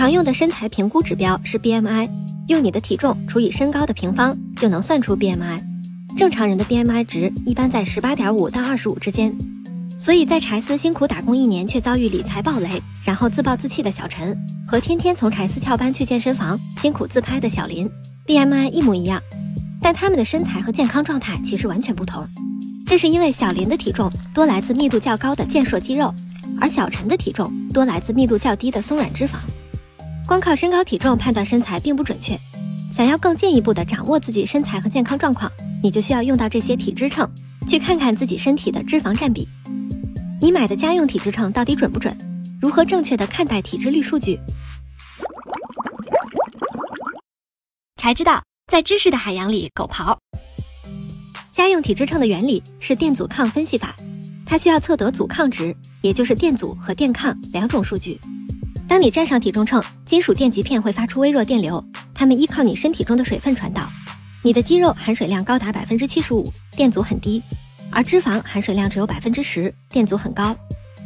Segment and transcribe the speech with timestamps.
[0.00, 2.08] 常用的身材评估指标是 BMI，
[2.48, 5.60] 用你的体重除以身高的平方就能算出 BMI。
[6.16, 9.30] 正常人的 BMI 值一般在十八点五到二十五之间。
[9.98, 14.34] 所以在柴斯辛苦打工一年却遭遇理财暴雷，然后自暴自弃的小陈，
[14.66, 17.86] 和天天从柴斯翘班去健身房辛苦自拍的小林
[18.26, 19.20] ，BMI 一模一样，
[19.82, 22.26] 但他们的身材和健康状态其实完全不同。
[22.86, 26.10] 这是因为小林的体重多来自密度较高的健硕肌肉，
[26.58, 29.32] 而小陈的体重多来自密度较低的松软脂肪。
[30.30, 32.38] 光靠身高体重判断身材并不准确，
[32.94, 35.50] 想要更进一步的掌握自己身材和健康状况，
[35.82, 37.28] 你就需要用到这些体脂秤，
[37.68, 39.48] 去看看自己身体的脂肪占比。
[40.40, 42.16] 你买的家用体脂秤到底准不准？
[42.62, 44.38] 如何正确的看待体脂率数据？
[47.96, 50.16] 才知道，在知识的海洋里狗刨。
[51.52, 53.96] 家用体脂秤的原理是电阻抗分析法，
[54.46, 58.16] 它需要测得阻抗值，也就是电阻和电抗两种数据。
[58.90, 63.88] 当你站上体重秤，金属电极片会发出微弱电流，它们依靠你身体中的水分传导。
[64.42, 67.40] 你的肌肉含水量高达百分之七十五，电阻很低。
[67.92, 70.56] 而脂肪含水量只有百分之十，电阻很高。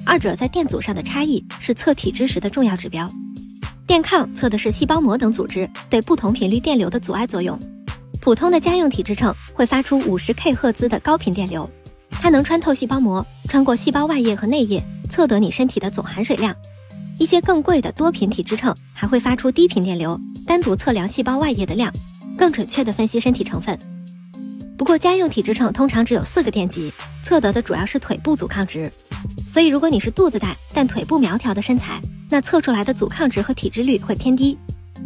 [0.06, 3.06] 二者在电阻上的差异是测体脂时的重要指标。
[3.86, 7.58] 电抗测的是细胞膜等组织对不同频率电流的阻碍作用。
[8.18, 11.70] 普通的家用体脂秤会发出五十 K 赫兹的高频电流，
[12.08, 16.56] 它能穿透细胞膜，穿过细胞外液和内液，测得你身体的总含水量。
[17.18, 21.92] 一些更贵的多频体脂秤还会发出低频电流，单独测量细胞外液的量，
[22.36, 23.78] 更准确地分析身体成分。
[24.76, 26.92] 不过家用体脂秤通常只有四个电极，
[27.22, 28.90] 测得的主要是腿部阻抗值。
[29.48, 34.56] 所以如果你是肚子大但腿部苗条的身材，那测出来的阻抗值和体脂率会偏低；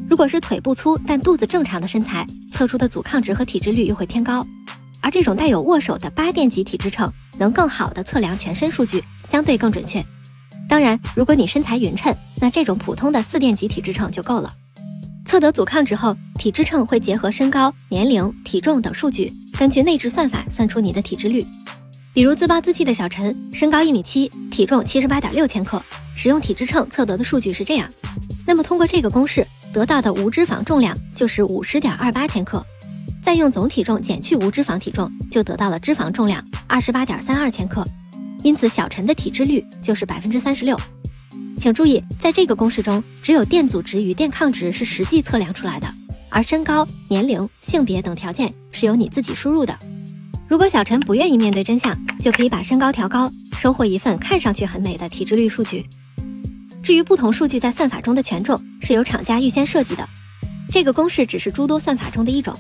[0.09, 4.45] 如果是腿部粗但肚子正常的身材，测出的阻抗值和体脂率又会偏高。
[5.03, 10.05] 而这种带有握手的八电极体脂秤能更好的测量全身数据，相对更准确。
[10.69, 14.53] 当然，如果你身材匀称，那这种普通的四电极体脂秤就够了。
[15.25, 19.33] 测得阻抗值后，体脂秤会结合身高、年龄、体重等数据。
[19.59, 21.45] 根据内置算法算出你的体脂率，
[22.13, 25.83] 比如自暴自弃的小陈，身高一米七，体重七十八点六千克，
[26.15, 27.91] 使用体脂秤测得的数据是这样。
[28.47, 32.65] 那么通过这个公式得到的无脂肪重量就是五十点二八千克，
[33.23, 37.85] 再用总体重减去无脂肪体重，就得到了脂肪重量二十八点三二千克。
[38.43, 40.79] 因此小陈的体脂率就是百分之三十六。
[41.59, 45.89] 请注意，在这个公式中，只有电阻值与电抗值是实际测量出来的。
[46.31, 49.77] 而身高、年龄、性别等条件是由你自己输入的。
[50.47, 55.85] 如果小陈不愿意面对真相，就可以把身高调高，收获一份看上去很美的体脂率数据。
[56.83, 60.09] 至于不同数据在算法中的权重，是由厂家预先设计的。
[60.71, 62.55] 这个公式只是诸多算法中的一种，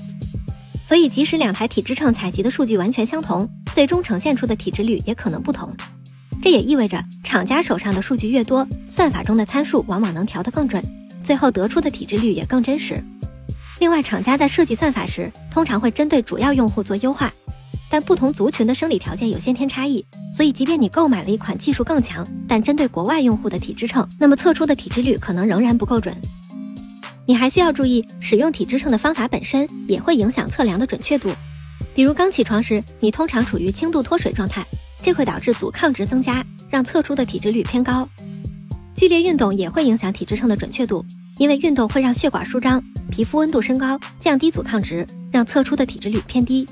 [0.88, 5.70] 所以即使两台体脂秤采集的数据完全相同，最终呈现出的体脂率也可能不同。
[6.42, 10.82] 这也意味着，厂家手上的数据越多，算法中的参数往往能调得更准，
[11.22, 13.04] 最后得出的体脂率也更真实。
[13.80, 17.30] 另外，厂家在设计算法时，通常会针对主要用户做优化，
[17.90, 20.02] 但不同族群的生理条件有先天差异，
[20.34, 26.16] 所以即便你购买了一款技术更强，但针对国外用户的体脂秤，那么测出的体脂率可能仍然不够准。
[27.28, 31.28] 你还需要注意，使用体脂秤的方法本身也会影响测量的准确度。
[31.94, 34.64] 比如刚起床时，你通常处于轻度脱水状态，
[35.02, 38.08] 这会导致阻抗值增加，让测出的体脂率偏高。
[38.96, 41.04] 剧烈运动也会影响体脂秤的准确度，
[41.36, 42.82] 因为运动会让血管舒张。
[43.10, 46.66] 皮肤温度升高，降低阻抗值，让测出的体脂率偏低。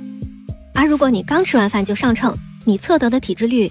[0.72, 2.34] 而如果你刚吃完饭就上秤，
[2.65, 3.71] 你测得的体脂率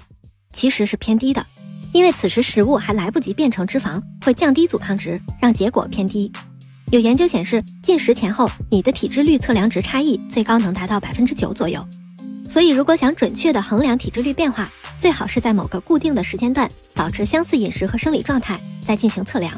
[0.52, 1.44] 其实是偏低的，
[1.90, 6.30] 因为此时食物还来不及变成脂肪，会降低阻抗值，让结果偏低。
[6.92, 11.84] 有研究显示，进食前后你的体脂率测量值差异最高能达到百分之九左右。
[12.48, 19.52] 所以，如果想准确的衡量体脂率变化，最好是在某个固定的时间段保持相似饮食和生理状态，再进行测量。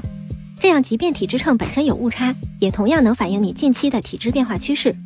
[0.59, 4.97] 这样，即便体脂秤本身有误差，也同样能反映你近期的体质变化趋势。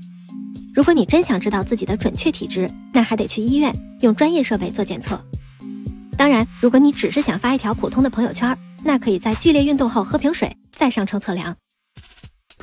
[0.74, 5.20] 如果你真想知道自己的准确体质，那还得去医院用专业设备做检测。
[6.16, 11.54] 当然，如果你只是想发一条普通的朋友圈，那可以在剧烈运动后喝瓶水再上称测量。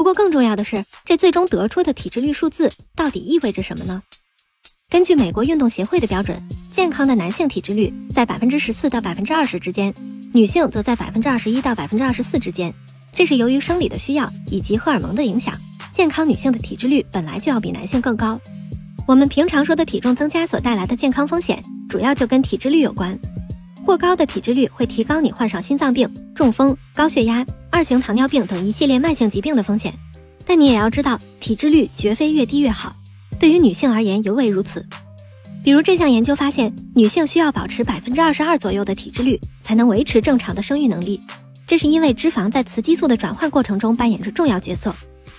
[0.09, 4.01] 不过，更重要的是，这最终得出的体脂率数字到底意味着什么呢？
[4.89, 6.41] 根据美国运动协会的标准，
[6.73, 9.93] 健康的男性体脂率在百分之十四到百分之二十之间。
[10.33, 12.73] 女性则在百分之二十一到百分之二十四之间，
[13.13, 15.53] 这是由于生理的需要以及荷尔蒙的影响。
[15.93, 18.41] 健康女性的体脂率本来就要比男性更高。
[19.07, 23.15] 我们平常说的体重增加所带来的健康风险，主要就跟体脂率有关。
[23.85, 29.93] 过高的体脂率会提高你患上心脏病、中风、高血压、二型糖尿病等一系列慢性疾病的风险。
[30.45, 32.95] 但你也要知道，体脂率绝非越低越好，
[33.39, 34.85] 对于女性而言尤为如此。
[35.63, 41.19] 比如这项研究发现，女性需要保持百分之二十二左右的体脂率，才能维持正常的生育能力。
[41.67, 44.95] 这是因为脂肪在雌激素的转换过程中扮演着重要角色，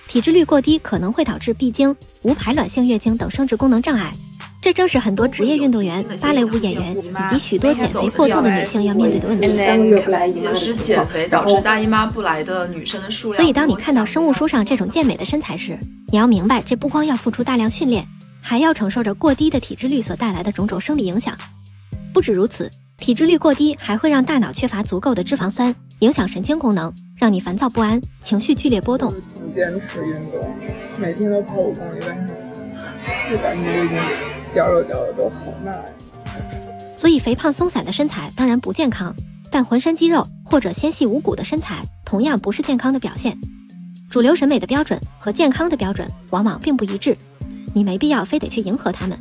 [0.07, 4.13] 体脂率过低可能会导致闭经、无排卵性月经等生殖功能障碍。
[4.61, 9.47] 这正是很多职业运动员、芭蕾舞演员以及许多减肥过度的女性要面对的问题。
[10.83, 13.41] 减肥导致大姨妈不来的女生的数量。
[13.41, 15.75] 所以，当你看到生物书上这种健美的身材时，
[16.09, 18.05] 你要明白，这不光要付出大量训练，
[18.39, 21.35] 还要承受着过低的体脂率所带来的种种生理影响。
[22.13, 29.11] 不止如此，体脂率过低还会让大脑缺乏足够的脂肪酸，影响神经功能，让你烦躁不安，情绪剧烈波动。
[29.11, 30.55] 不坚持运动，
[30.99, 32.35] 每天都跑五公里，但是
[33.31, 34.30] 就感觉已经。
[34.53, 35.81] 掉肉掉的都好慢，
[36.97, 39.15] 所以肥胖松散的身材当然不健康，
[39.49, 43.37] 但浑身肌肉或者纤细无骨的身材同样不是健康的表现。
[44.09, 47.17] 主流审美的标准和健康的标准往往并不一致，
[47.73, 49.17] 你没必要非得去迎合他们。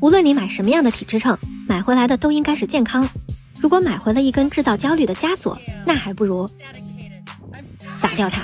[0.00, 1.36] 无论你买什么样的体脂秤，
[1.66, 3.08] 买回来的都应该是健康。
[3.60, 6.48] 如果买回了一根制造焦虑的枷锁，那还不如
[8.00, 8.42] 砸掉它。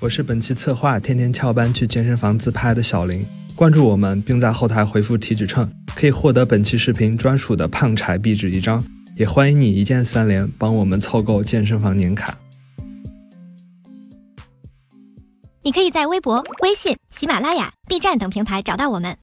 [0.00, 8.82] 我是本期策划天天翘班去健身房自拍的小林，关注我们并在后台回复体脂秤，可以获得本期视频专属的胖柴壁纸一张，
[9.16, 12.38] 也欢迎你一键三连帮我们凑够健身房年卡。
[15.62, 19.16] 你可以在微博、微信、喜马拉雅、B 站等平台找到我们。